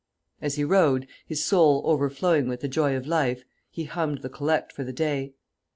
[0.41, 4.71] As he rode, his soul overflowing with the joy of life, he hummed the Collect
[4.73, 5.35] for the Day.